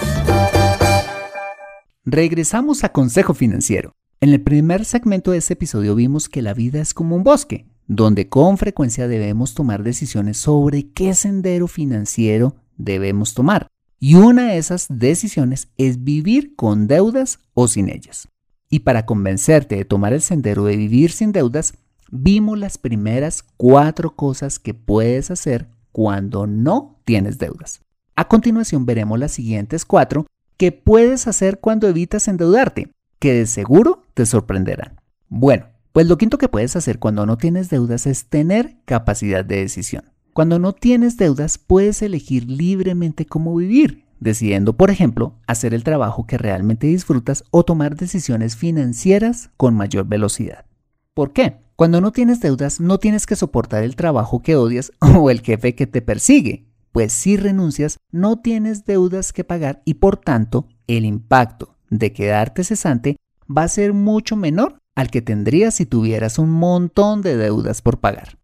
Regresamos 2.03 2.83
a 2.83 2.89
Consejo 2.89 3.33
Financiero. 3.33 3.93
En 4.19 4.29
el 4.29 4.41
primer 4.41 4.85
segmento 4.85 5.31
de 5.31 5.37
este 5.37 5.53
episodio 5.53 5.95
vimos 5.95 6.29
que 6.29 6.41
la 6.41 6.53
vida 6.53 6.81
es 6.81 6.93
como 6.93 7.15
un 7.15 7.23
bosque, 7.23 7.67
donde 7.87 8.27
con 8.27 8.57
frecuencia 8.57 9.07
debemos 9.07 9.53
tomar 9.53 9.83
decisiones 9.83 10.37
sobre 10.37 10.91
qué 10.91 11.13
sendero 11.13 11.67
financiero 11.67 12.55
debemos 12.77 13.33
tomar. 13.33 13.67
Y 14.03 14.15
una 14.15 14.47
de 14.47 14.57
esas 14.57 14.87
decisiones 14.89 15.67
es 15.77 16.03
vivir 16.03 16.55
con 16.55 16.87
deudas 16.87 17.37
o 17.53 17.67
sin 17.67 17.87
ellas. 17.87 18.27
Y 18.67 18.79
para 18.79 19.05
convencerte 19.05 19.75
de 19.75 19.85
tomar 19.85 20.11
el 20.11 20.23
sendero 20.23 20.63
de 20.65 20.75
vivir 20.75 21.11
sin 21.11 21.31
deudas, 21.31 21.75
vimos 22.09 22.57
las 22.57 22.79
primeras 22.79 23.43
cuatro 23.57 24.15
cosas 24.15 24.57
que 24.57 24.73
puedes 24.73 25.29
hacer 25.29 25.67
cuando 25.91 26.47
no 26.47 26.99
tienes 27.05 27.37
deudas. 27.37 27.81
A 28.15 28.27
continuación 28.27 28.87
veremos 28.87 29.19
las 29.19 29.33
siguientes 29.33 29.85
cuatro 29.85 30.25
que 30.57 30.71
puedes 30.71 31.27
hacer 31.27 31.59
cuando 31.59 31.87
evitas 31.87 32.27
endeudarte 32.27 32.89
que 33.19 33.33
de 33.33 33.45
seguro 33.45 34.01
te 34.15 34.25
sorprenderán. 34.25 34.99
Bueno, 35.29 35.67
pues 35.91 36.07
lo 36.07 36.17
quinto 36.17 36.39
que 36.39 36.49
puedes 36.49 36.75
hacer 36.75 36.97
cuando 36.97 37.27
no 37.27 37.37
tienes 37.37 37.69
deudas 37.69 38.07
es 38.07 38.25
tener 38.25 38.77
capacidad 38.85 39.45
de 39.45 39.57
decisión. 39.57 40.10
Cuando 40.33 40.59
no 40.59 40.71
tienes 40.71 41.17
deudas 41.17 41.57
puedes 41.57 42.01
elegir 42.01 42.49
libremente 42.49 43.25
cómo 43.25 43.53
vivir, 43.53 44.05
decidiendo, 44.21 44.77
por 44.77 44.89
ejemplo, 44.89 45.35
hacer 45.45 45.73
el 45.73 45.83
trabajo 45.83 46.25
que 46.25 46.37
realmente 46.37 46.87
disfrutas 46.87 47.43
o 47.51 47.65
tomar 47.65 47.97
decisiones 47.97 48.55
financieras 48.55 49.49
con 49.57 49.75
mayor 49.75 50.05
velocidad. 50.05 50.65
¿Por 51.13 51.33
qué? 51.33 51.57
Cuando 51.75 51.99
no 51.99 52.13
tienes 52.13 52.39
deudas 52.39 52.79
no 52.79 52.97
tienes 52.97 53.25
que 53.25 53.35
soportar 53.35 53.83
el 53.83 53.97
trabajo 53.97 54.41
que 54.41 54.55
odias 54.55 54.93
o 55.01 55.29
el 55.29 55.41
jefe 55.41 55.75
que 55.75 55.85
te 55.85 56.01
persigue, 56.01 56.65
pues 56.93 57.11
si 57.11 57.35
renuncias 57.35 57.97
no 58.11 58.39
tienes 58.39 58.85
deudas 58.85 59.33
que 59.33 59.43
pagar 59.43 59.81
y 59.83 59.95
por 59.95 60.15
tanto 60.15 60.67
el 60.87 61.03
impacto 61.03 61.75
de 61.89 62.13
quedarte 62.13 62.63
cesante 62.63 63.17
va 63.49 63.63
a 63.63 63.67
ser 63.67 63.91
mucho 63.91 64.37
menor 64.37 64.77
al 64.95 65.09
que 65.11 65.21
tendrías 65.21 65.75
si 65.75 65.85
tuvieras 65.85 66.39
un 66.39 66.51
montón 66.51 67.21
de 67.21 67.35
deudas 67.35 67.81
por 67.81 67.99
pagar. 67.99 68.40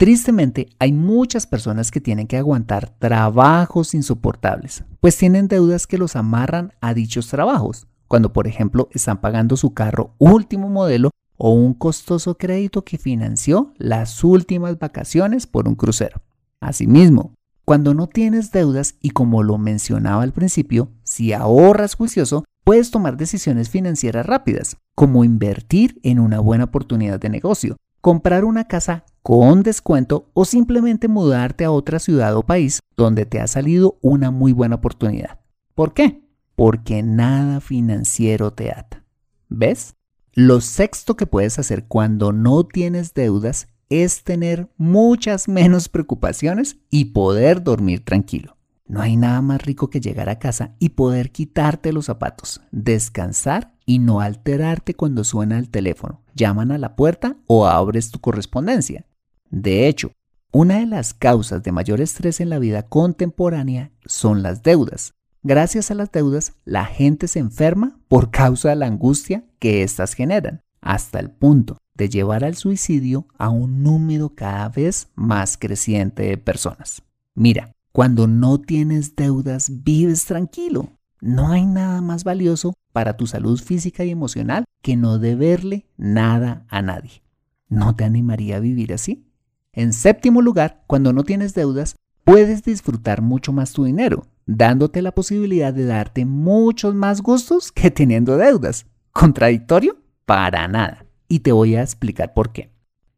Tristemente, 0.00 0.70
hay 0.78 0.94
muchas 0.94 1.46
personas 1.46 1.90
que 1.90 2.00
tienen 2.00 2.26
que 2.26 2.38
aguantar 2.38 2.88
trabajos 2.98 3.92
insoportables, 3.92 4.82
pues 4.98 5.14
tienen 5.18 5.46
deudas 5.46 5.86
que 5.86 5.98
los 5.98 6.16
amarran 6.16 6.72
a 6.80 6.94
dichos 6.94 7.28
trabajos, 7.28 7.86
cuando 8.08 8.32
por 8.32 8.46
ejemplo 8.46 8.88
están 8.92 9.20
pagando 9.20 9.58
su 9.58 9.74
carro 9.74 10.14
último 10.16 10.70
modelo 10.70 11.10
o 11.36 11.52
un 11.52 11.74
costoso 11.74 12.38
crédito 12.38 12.82
que 12.82 12.96
financió 12.96 13.74
las 13.76 14.24
últimas 14.24 14.78
vacaciones 14.78 15.46
por 15.46 15.68
un 15.68 15.74
crucero. 15.74 16.22
Asimismo, 16.60 17.34
cuando 17.66 17.92
no 17.92 18.06
tienes 18.06 18.52
deudas 18.52 18.94
y 19.02 19.10
como 19.10 19.42
lo 19.42 19.58
mencionaba 19.58 20.22
al 20.22 20.32
principio, 20.32 20.88
si 21.02 21.34
ahorras 21.34 21.94
juicioso, 21.94 22.46
puedes 22.64 22.90
tomar 22.90 23.18
decisiones 23.18 23.68
financieras 23.68 24.24
rápidas, 24.24 24.78
como 24.94 25.24
invertir 25.24 26.00
en 26.02 26.20
una 26.20 26.40
buena 26.40 26.64
oportunidad 26.64 27.20
de 27.20 27.28
negocio, 27.28 27.76
comprar 28.00 28.46
una 28.46 28.64
casa 28.64 29.04
con 29.22 29.62
descuento 29.62 30.30
o 30.32 30.44
simplemente 30.44 31.08
mudarte 31.08 31.64
a 31.64 31.70
otra 31.70 31.98
ciudad 31.98 32.34
o 32.36 32.42
país 32.42 32.80
donde 32.96 33.26
te 33.26 33.40
ha 33.40 33.46
salido 33.46 33.98
una 34.00 34.30
muy 34.30 34.52
buena 34.52 34.76
oportunidad. 34.76 35.40
¿Por 35.74 35.94
qué? 35.94 36.22
Porque 36.56 37.02
nada 37.02 37.60
financiero 37.60 38.52
te 38.52 38.70
ata. 38.70 39.04
¿Ves? 39.48 39.96
Lo 40.32 40.60
sexto 40.60 41.16
que 41.16 41.26
puedes 41.26 41.58
hacer 41.58 41.86
cuando 41.86 42.32
no 42.32 42.64
tienes 42.64 43.14
deudas 43.14 43.68
es 43.88 44.22
tener 44.22 44.70
muchas 44.76 45.48
menos 45.48 45.88
preocupaciones 45.88 46.78
y 46.90 47.06
poder 47.06 47.62
dormir 47.62 48.04
tranquilo. 48.04 48.56
No 48.86 49.00
hay 49.00 49.16
nada 49.16 49.40
más 49.40 49.62
rico 49.62 49.88
que 49.88 50.00
llegar 50.00 50.28
a 50.28 50.40
casa 50.40 50.74
y 50.80 50.90
poder 50.90 51.30
quitarte 51.30 51.92
los 51.92 52.06
zapatos, 52.06 52.60
descansar 52.72 53.72
y 53.86 54.00
no 54.00 54.20
alterarte 54.20 54.94
cuando 54.94 55.22
suena 55.22 55.58
el 55.58 55.70
teléfono, 55.70 56.22
llaman 56.34 56.72
a 56.72 56.78
la 56.78 56.96
puerta 56.96 57.36
o 57.46 57.66
abres 57.66 58.10
tu 58.10 58.20
correspondencia. 58.20 59.06
De 59.50 59.88
hecho, 59.88 60.12
una 60.52 60.78
de 60.78 60.86
las 60.86 61.12
causas 61.12 61.62
de 61.62 61.72
mayor 61.72 62.00
estrés 62.00 62.40
en 62.40 62.48
la 62.48 62.58
vida 62.58 62.84
contemporánea 62.84 63.92
son 64.04 64.42
las 64.42 64.62
deudas. 64.62 65.14
Gracias 65.42 65.90
a 65.90 65.94
las 65.94 66.12
deudas, 66.12 66.54
la 66.64 66.84
gente 66.84 67.28
se 67.28 67.38
enferma 67.38 67.98
por 68.08 68.30
causa 68.30 68.70
de 68.70 68.76
la 68.76 68.86
angustia 68.86 69.44
que 69.58 69.82
éstas 69.82 70.14
generan, 70.14 70.62
hasta 70.80 71.18
el 71.18 71.30
punto 71.30 71.78
de 71.94 72.08
llevar 72.08 72.44
al 72.44 72.56
suicidio 72.56 73.26
a 73.38 73.48
un 73.48 73.82
número 73.82 74.34
cada 74.34 74.68
vez 74.68 75.08
más 75.14 75.56
creciente 75.56 76.24
de 76.24 76.38
personas. 76.38 77.02
Mira, 77.34 77.72
cuando 77.92 78.26
no 78.26 78.60
tienes 78.60 79.16
deudas, 79.16 79.82
vives 79.82 80.24
tranquilo. 80.24 80.90
No 81.20 81.48
hay 81.48 81.66
nada 81.66 82.00
más 82.00 82.24
valioso 82.24 82.74
para 82.92 83.16
tu 83.16 83.26
salud 83.26 83.60
física 83.60 84.04
y 84.04 84.10
emocional 84.10 84.64
que 84.82 84.96
no 84.96 85.18
deberle 85.18 85.86
nada 85.96 86.66
a 86.68 86.82
nadie. 86.82 87.22
¿No 87.68 87.94
te 87.94 88.04
animaría 88.04 88.56
a 88.56 88.60
vivir 88.60 88.92
así? 88.92 89.29
En 89.72 89.92
séptimo 89.92 90.42
lugar, 90.42 90.82
cuando 90.88 91.12
no 91.12 91.22
tienes 91.22 91.54
deudas, 91.54 91.94
puedes 92.24 92.64
disfrutar 92.64 93.22
mucho 93.22 93.52
más 93.52 93.72
tu 93.72 93.84
dinero, 93.84 94.26
dándote 94.44 95.00
la 95.00 95.12
posibilidad 95.12 95.72
de 95.72 95.84
darte 95.84 96.24
muchos 96.24 96.94
más 96.94 97.22
gustos 97.22 97.70
que 97.70 97.92
teniendo 97.92 98.36
deudas. 98.36 98.86
¿Contradictorio? 99.12 99.96
Para 100.26 100.66
nada. 100.66 101.06
Y 101.28 101.40
te 101.40 101.52
voy 101.52 101.76
a 101.76 101.82
explicar 101.82 102.34
por 102.34 102.50
qué. 102.52 102.72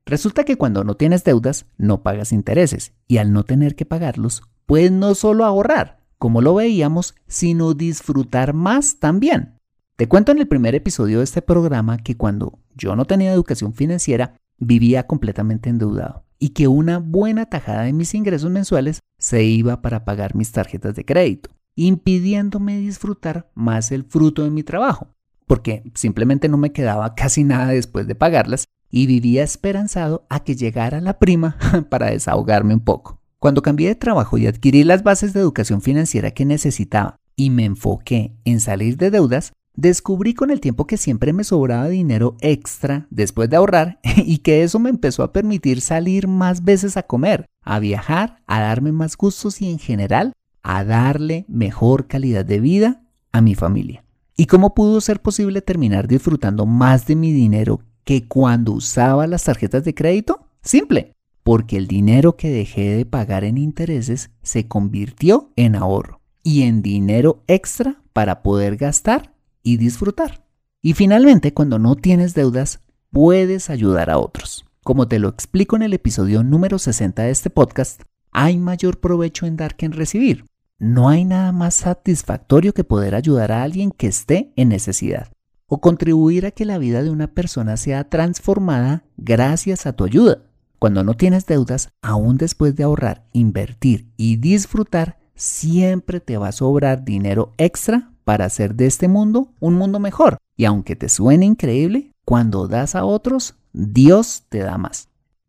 Resulta 0.04 0.44
que 0.44 0.56
cuando 0.56 0.84
no 0.84 0.94
tienes 0.94 1.24
deudas, 1.24 1.64
no 1.78 2.02
pagas 2.02 2.32
intereses, 2.32 2.92
y 3.08 3.16
al 3.16 3.32
no 3.32 3.44
tener 3.44 3.74
que 3.74 3.86
pagarlos, 3.86 4.42
puedes 4.66 4.92
no 4.92 5.14
solo 5.14 5.46
ahorrar, 5.46 6.00
como 6.18 6.42
lo 6.42 6.54
veíamos, 6.54 7.14
sino 7.26 7.72
disfrutar 7.72 8.52
más 8.52 8.98
también. 8.98 9.58
Te 9.96 10.06
cuento 10.06 10.32
en 10.32 10.38
el 10.38 10.48
primer 10.48 10.74
episodio 10.74 11.18
de 11.18 11.24
este 11.24 11.40
programa 11.40 11.96
que 11.96 12.16
cuando 12.16 12.58
yo 12.74 12.94
no 12.94 13.06
tenía 13.06 13.32
educación 13.32 13.72
financiera, 13.72 14.36
vivía 14.58 15.06
completamente 15.06 15.70
endeudado 15.70 16.24
y 16.42 16.48
que 16.48 16.66
una 16.66 16.98
buena 16.98 17.46
tajada 17.46 17.82
de 17.82 17.92
mis 17.92 18.14
ingresos 18.14 18.50
mensuales 18.50 18.98
se 19.16 19.44
iba 19.44 19.80
para 19.80 20.04
pagar 20.04 20.34
mis 20.34 20.50
tarjetas 20.50 20.96
de 20.96 21.04
crédito, 21.04 21.50
impidiéndome 21.76 22.78
disfrutar 22.78 23.48
más 23.54 23.92
el 23.92 24.02
fruto 24.02 24.42
de 24.42 24.50
mi 24.50 24.64
trabajo, 24.64 25.06
porque 25.46 25.84
simplemente 25.94 26.48
no 26.48 26.56
me 26.56 26.72
quedaba 26.72 27.14
casi 27.14 27.44
nada 27.44 27.68
después 27.68 28.08
de 28.08 28.16
pagarlas 28.16 28.64
y 28.90 29.06
vivía 29.06 29.44
esperanzado 29.44 30.26
a 30.28 30.40
que 30.40 30.56
llegara 30.56 31.00
la 31.00 31.20
prima 31.20 31.56
para 31.88 32.10
desahogarme 32.10 32.74
un 32.74 32.80
poco. 32.80 33.20
Cuando 33.38 33.62
cambié 33.62 33.86
de 33.86 33.94
trabajo 33.94 34.36
y 34.36 34.48
adquirí 34.48 34.82
las 34.82 35.04
bases 35.04 35.32
de 35.34 35.38
educación 35.38 35.80
financiera 35.80 36.32
que 36.32 36.44
necesitaba 36.44 37.20
y 37.36 37.50
me 37.50 37.66
enfoqué 37.66 38.34
en 38.44 38.58
salir 38.58 38.96
de 38.96 39.12
deudas, 39.12 39.52
descubrí 39.74 40.34
con 40.34 40.50
el 40.50 40.60
tiempo 40.60 40.86
que 40.86 40.96
siempre 40.96 41.32
me 41.32 41.44
sobraba 41.44 41.88
dinero 41.88 42.36
extra 42.40 43.06
después 43.10 43.48
de 43.50 43.56
ahorrar 43.56 44.00
y 44.16 44.38
que 44.38 44.62
eso 44.62 44.78
me 44.78 44.90
empezó 44.90 45.22
a 45.22 45.32
permitir 45.32 45.80
salir 45.80 46.28
más 46.28 46.64
veces 46.64 46.96
a 46.96 47.02
comer, 47.02 47.46
a 47.62 47.78
viajar, 47.78 48.42
a 48.46 48.60
darme 48.60 48.92
más 48.92 49.16
gustos 49.16 49.60
y 49.62 49.70
en 49.70 49.78
general 49.78 50.32
a 50.62 50.84
darle 50.84 51.44
mejor 51.48 52.06
calidad 52.06 52.44
de 52.44 52.60
vida 52.60 53.02
a 53.32 53.40
mi 53.40 53.54
familia. 53.54 54.04
¿Y 54.36 54.46
cómo 54.46 54.74
pudo 54.74 55.00
ser 55.00 55.20
posible 55.20 55.60
terminar 55.60 56.08
disfrutando 56.08 56.66
más 56.66 57.06
de 57.06 57.16
mi 57.16 57.32
dinero 57.32 57.80
que 58.04 58.26
cuando 58.26 58.72
usaba 58.72 59.26
las 59.26 59.44
tarjetas 59.44 59.84
de 59.84 59.94
crédito? 59.94 60.46
Simple, 60.62 61.12
porque 61.42 61.76
el 61.76 61.86
dinero 61.86 62.36
que 62.36 62.50
dejé 62.50 62.96
de 62.96 63.06
pagar 63.06 63.44
en 63.44 63.58
intereses 63.58 64.30
se 64.42 64.68
convirtió 64.68 65.50
en 65.56 65.76
ahorro 65.76 66.20
y 66.42 66.62
en 66.62 66.82
dinero 66.82 67.42
extra 67.46 68.02
para 68.12 68.42
poder 68.42 68.76
gastar 68.76 69.31
y 69.62 69.76
disfrutar. 69.76 70.44
Y 70.80 70.94
finalmente, 70.94 71.54
cuando 71.54 71.78
no 71.78 71.94
tienes 71.94 72.34
deudas, 72.34 72.80
puedes 73.10 73.70
ayudar 73.70 74.10
a 74.10 74.18
otros. 74.18 74.64
Como 74.82 75.06
te 75.06 75.18
lo 75.18 75.28
explico 75.28 75.76
en 75.76 75.82
el 75.82 75.92
episodio 75.92 76.42
número 76.42 76.78
60 76.78 77.22
de 77.22 77.30
este 77.30 77.50
podcast, 77.50 78.02
hay 78.32 78.58
mayor 78.58 78.98
provecho 78.98 79.46
en 79.46 79.56
dar 79.56 79.76
que 79.76 79.86
en 79.86 79.92
recibir. 79.92 80.44
No 80.78 81.08
hay 81.08 81.24
nada 81.24 81.52
más 81.52 81.74
satisfactorio 81.74 82.74
que 82.74 82.82
poder 82.82 83.14
ayudar 83.14 83.52
a 83.52 83.62
alguien 83.62 83.92
que 83.92 84.08
esté 84.08 84.52
en 84.56 84.70
necesidad 84.70 85.30
o 85.68 85.80
contribuir 85.80 86.44
a 86.44 86.50
que 86.50 86.66
la 86.66 86.76
vida 86.76 87.02
de 87.02 87.08
una 87.08 87.28
persona 87.28 87.78
sea 87.78 88.04
transformada 88.10 89.04
gracias 89.16 89.86
a 89.86 89.94
tu 89.94 90.04
ayuda. 90.04 90.42
Cuando 90.78 91.04
no 91.04 91.14
tienes 91.14 91.46
deudas, 91.46 91.88
aún 92.02 92.36
después 92.36 92.76
de 92.76 92.82
ahorrar, 92.82 93.24
invertir 93.32 94.12
y 94.16 94.36
disfrutar, 94.36 95.18
siempre 95.34 96.20
te 96.20 96.36
va 96.36 96.48
a 96.48 96.52
sobrar 96.52 97.04
dinero 97.04 97.52
extra 97.56 98.11
para 98.24 98.44
hacer 98.44 98.74
de 98.74 98.86
este 98.86 99.08
mundo 99.08 99.52
un 99.60 99.74
mundo 99.74 99.98
mejor. 99.98 100.38
Y 100.56 100.64
aunque 100.64 100.96
te 100.96 101.08
suene 101.08 101.46
increíble, 101.46 102.12
cuando 102.24 102.68
das 102.68 102.94
a 102.94 103.04
otros, 103.04 103.56
Dios 103.72 104.44
te 104.48 104.58
da 104.58 104.78
más. 104.78 105.08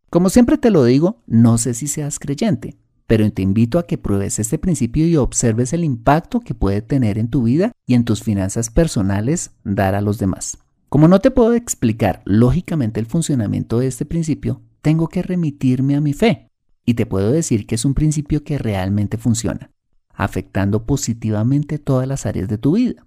Como 0.09 0.29
siempre 0.29 0.57
te 0.57 0.69
lo 0.69 0.83
digo, 0.83 1.21
no 1.27 1.57
sé 1.57 1.73
si 1.73 1.87
seas 1.87 2.19
creyente, 2.19 2.77
pero 3.07 3.29
te 3.31 3.41
invito 3.41 3.79
a 3.79 3.87
que 3.87 3.97
pruebes 3.97 4.39
este 4.39 4.57
principio 4.57 5.07
y 5.07 5.17
observes 5.17 5.73
el 5.73 5.83
impacto 5.83 6.39
que 6.39 6.53
puede 6.53 6.81
tener 6.81 7.17
en 7.17 7.29
tu 7.29 7.43
vida 7.43 7.71
y 7.85 7.95
en 7.95 8.05
tus 8.05 8.23
finanzas 8.23 8.69
personales 8.69 9.51
dar 9.63 9.95
a 9.95 10.01
los 10.01 10.19
demás. 10.19 10.57
Como 10.89 11.07
no 11.07 11.19
te 11.19 11.31
puedo 11.31 11.53
explicar 11.53 12.21
lógicamente 12.25 12.99
el 12.99 13.07
funcionamiento 13.07 13.79
de 13.79 13.87
este 13.87 14.05
principio, 14.05 14.61
tengo 14.81 15.07
que 15.07 15.23
remitirme 15.23 15.95
a 15.95 16.01
mi 16.01 16.13
fe 16.13 16.47
y 16.85 16.93
te 16.93 17.05
puedo 17.05 17.31
decir 17.31 17.65
que 17.65 17.75
es 17.75 17.85
un 17.85 17.93
principio 17.93 18.43
que 18.43 18.57
realmente 18.57 19.17
funciona 19.17 19.72
afectando 20.13 20.85
positivamente 20.85 21.79
todas 21.79 22.07
las 22.07 22.25
áreas 22.25 22.47
de 22.47 22.57
tu 22.57 22.73
vida. 22.73 23.05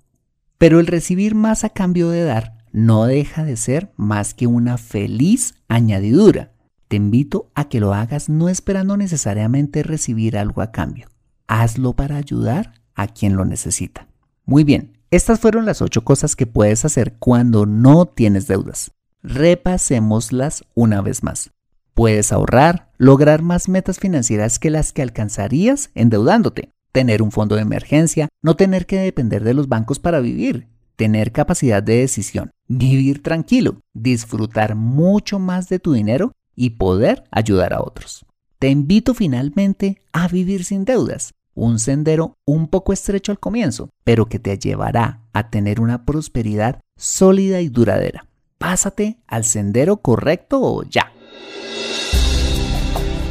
Pero 0.58 0.80
el 0.80 0.86
recibir 0.86 1.34
más 1.34 1.64
a 1.64 1.70
cambio 1.70 2.10
de 2.10 2.24
dar 2.24 2.56
no 2.72 3.06
deja 3.06 3.44
de 3.44 3.56
ser 3.56 3.92
más 3.96 4.34
que 4.34 4.46
una 4.46 4.78
feliz 4.78 5.54
añadidura. 5.68 6.52
Te 6.88 6.96
invito 6.96 7.50
a 7.54 7.68
que 7.68 7.80
lo 7.80 7.94
hagas 7.94 8.28
no 8.28 8.48
esperando 8.48 8.96
necesariamente 8.96 9.82
recibir 9.82 10.36
algo 10.36 10.62
a 10.62 10.72
cambio. 10.72 11.08
Hazlo 11.46 11.94
para 11.94 12.16
ayudar 12.16 12.74
a 12.94 13.08
quien 13.08 13.36
lo 13.36 13.44
necesita. 13.44 14.08
Muy 14.44 14.64
bien, 14.64 14.98
estas 15.10 15.40
fueron 15.40 15.66
las 15.66 15.82
ocho 15.82 16.04
cosas 16.04 16.36
que 16.36 16.46
puedes 16.46 16.84
hacer 16.84 17.14
cuando 17.18 17.66
no 17.66 18.06
tienes 18.06 18.46
deudas. 18.46 18.92
Repasémoslas 19.22 20.64
una 20.74 21.00
vez 21.00 21.22
más. 21.22 21.50
Puedes 21.94 22.30
ahorrar, 22.30 22.92
lograr 22.98 23.42
más 23.42 23.68
metas 23.68 23.98
financieras 23.98 24.58
que 24.58 24.70
las 24.70 24.92
que 24.92 25.02
alcanzarías 25.02 25.90
endeudándote 25.94 26.75
tener 26.96 27.20
un 27.20 27.30
fondo 27.30 27.56
de 27.56 27.60
emergencia, 27.60 28.30
no 28.42 28.56
tener 28.56 28.86
que 28.86 28.96
depender 28.98 29.44
de 29.44 29.52
los 29.52 29.68
bancos 29.68 29.98
para 29.98 30.18
vivir, 30.20 30.68
tener 30.96 31.30
capacidad 31.30 31.82
de 31.82 31.98
decisión, 31.98 32.52
vivir 32.68 33.22
tranquilo, 33.22 33.82
disfrutar 33.92 34.76
mucho 34.76 35.38
más 35.38 35.68
de 35.68 35.78
tu 35.78 35.92
dinero 35.92 36.32
y 36.54 36.70
poder 36.70 37.24
ayudar 37.30 37.74
a 37.74 37.82
otros. 37.82 38.24
Te 38.58 38.70
invito 38.70 39.12
finalmente 39.12 40.00
a 40.14 40.26
vivir 40.26 40.64
sin 40.64 40.86
deudas, 40.86 41.34
un 41.52 41.80
sendero 41.80 42.38
un 42.46 42.66
poco 42.66 42.94
estrecho 42.94 43.30
al 43.30 43.40
comienzo, 43.40 43.90
pero 44.02 44.24
que 44.24 44.38
te 44.38 44.58
llevará 44.58 45.20
a 45.34 45.50
tener 45.50 45.82
una 45.82 46.06
prosperidad 46.06 46.80
sólida 46.96 47.60
y 47.60 47.68
duradera. 47.68 48.26
Pásate 48.56 49.18
al 49.26 49.44
sendero 49.44 49.98
correcto 49.98 50.82
ya. 50.84 51.12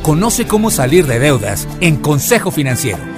Conoce 0.03 0.45
cómo 0.45 0.69
salir 0.69 1.07
de 1.07 1.17
deudas 1.17 1.67
en 1.81 1.95
Consejo 1.95 2.51
Financiero. 2.51 3.14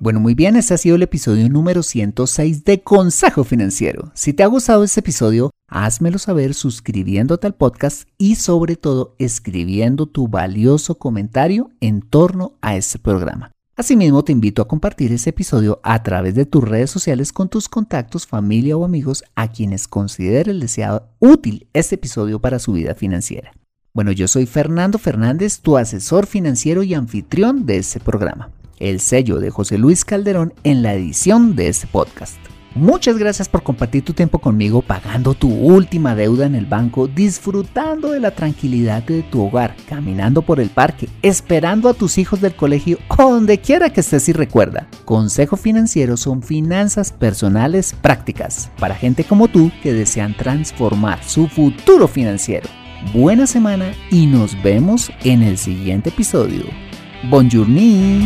Bueno, 0.00 0.20
muy 0.20 0.34
bien, 0.34 0.54
este 0.54 0.74
ha 0.74 0.78
sido 0.78 0.94
el 0.94 1.02
episodio 1.02 1.48
número 1.48 1.82
106 1.82 2.62
de 2.62 2.80
Consejo 2.82 3.42
Financiero. 3.42 4.12
Si 4.14 4.32
te 4.32 4.44
ha 4.44 4.46
gustado 4.46 4.84
este 4.84 5.00
episodio, 5.00 5.50
házmelo 5.66 6.18
saber 6.18 6.54
suscribiéndote 6.54 7.48
al 7.48 7.56
podcast 7.56 8.08
y 8.16 8.36
sobre 8.36 8.76
todo 8.76 9.16
escribiendo 9.18 10.06
tu 10.06 10.28
valioso 10.28 10.98
comentario 10.98 11.70
en 11.80 12.02
torno 12.02 12.52
a 12.60 12.76
este 12.76 13.00
programa. 13.00 13.50
Asimismo, 13.76 14.22
te 14.22 14.30
invito 14.30 14.62
a 14.62 14.68
compartir 14.68 15.12
este 15.12 15.30
episodio 15.30 15.80
a 15.82 16.00
través 16.04 16.36
de 16.36 16.46
tus 16.46 16.62
redes 16.62 16.92
sociales 16.92 17.32
con 17.32 17.48
tus 17.48 17.68
contactos, 17.68 18.24
familia 18.24 18.76
o 18.76 18.84
amigos 18.84 19.24
a 19.34 19.50
quienes 19.50 19.88
consideres 19.88 20.60
deseado 20.60 21.08
útil 21.18 21.66
este 21.72 21.96
episodio 21.96 22.40
para 22.40 22.60
su 22.60 22.72
vida 22.72 22.94
financiera. 22.94 23.50
Bueno, 23.94 24.12
yo 24.12 24.28
soy 24.28 24.46
Fernando 24.46 24.96
Fernández, 24.98 25.58
tu 25.58 25.76
asesor 25.76 26.26
financiero 26.26 26.84
y 26.84 26.94
anfitrión 26.94 27.66
de 27.66 27.78
este 27.78 27.98
programa 27.98 28.52
el 28.78 29.00
sello 29.00 29.38
de 29.38 29.50
José 29.50 29.78
Luis 29.78 30.04
Calderón 30.04 30.54
en 30.64 30.82
la 30.82 30.94
edición 30.94 31.56
de 31.56 31.68
este 31.68 31.86
podcast. 31.86 32.38
Muchas 32.74 33.18
gracias 33.18 33.48
por 33.48 33.62
compartir 33.62 34.04
tu 34.04 34.12
tiempo 34.12 34.38
conmigo 34.38 34.82
pagando 34.82 35.34
tu 35.34 35.48
última 35.48 36.14
deuda 36.14 36.46
en 36.46 36.54
el 36.54 36.66
banco, 36.66 37.08
disfrutando 37.08 38.12
de 38.12 38.20
la 38.20 38.30
tranquilidad 38.30 39.02
de 39.02 39.22
tu 39.22 39.42
hogar, 39.42 39.74
caminando 39.88 40.42
por 40.42 40.60
el 40.60 40.68
parque, 40.68 41.08
esperando 41.22 41.88
a 41.88 41.94
tus 41.94 42.18
hijos 42.18 42.40
del 42.40 42.54
colegio 42.54 42.98
o 43.08 43.32
donde 43.32 43.58
quiera 43.58 43.90
que 43.90 44.00
estés 44.00 44.28
y 44.28 44.32
recuerda. 44.32 44.88
Consejo 45.04 45.56
Financiero 45.56 46.16
son 46.16 46.42
finanzas 46.42 47.10
personales 47.10 47.94
prácticas 48.00 48.70
para 48.78 48.94
gente 48.94 49.24
como 49.24 49.48
tú 49.48 49.72
que 49.82 49.92
desean 49.92 50.36
transformar 50.36 51.24
su 51.24 51.48
futuro 51.48 52.06
financiero. 52.06 52.68
Buena 53.12 53.46
semana 53.46 53.92
y 54.10 54.26
nos 54.26 54.60
vemos 54.62 55.10
en 55.24 55.42
el 55.42 55.56
siguiente 55.58 56.10
episodio. 56.10 56.87
Bonjourni. 57.24 58.22